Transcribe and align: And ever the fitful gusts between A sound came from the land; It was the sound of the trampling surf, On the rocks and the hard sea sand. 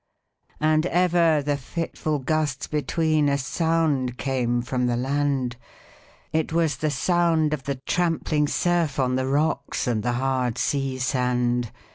And 0.59 0.87
ever 0.87 1.43
the 1.43 1.57
fitful 1.57 2.17
gusts 2.17 2.65
between 2.65 3.29
A 3.29 3.37
sound 3.37 4.17
came 4.17 4.63
from 4.63 4.87
the 4.87 4.97
land; 4.97 5.57
It 6.33 6.51
was 6.51 6.77
the 6.77 6.89
sound 6.89 7.53
of 7.53 7.65
the 7.65 7.75
trampling 7.75 8.47
surf, 8.47 8.97
On 8.99 9.15
the 9.15 9.27
rocks 9.27 9.85
and 9.85 10.01
the 10.01 10.13
hard 10.13 10.57
sea 10.57 10.97
sand. 10.97 11.71